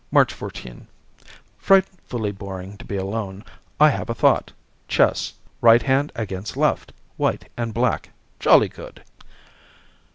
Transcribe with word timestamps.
March 0.09 0.33
14 0.33 0.87
Frightfully 1.59 2.31
boring 2.31 2.75
to 2.75 2.85
be 2.85 2.97
alone. 2.97 3.45
I 3.79 3.91
have 3.91 4.09
a 4.09 4.15
thought. 4.15 4.51
Chess. 4.87 5.31
Right 5.61 5.83
hand 5.83 6.11
against 6.15 6.57
left. 6.57 6.91
White 7.17 7.47
and 7.55 7.71
black. 7.71 8.09
Jolly 8.39 8.67
good. 8.69 9.03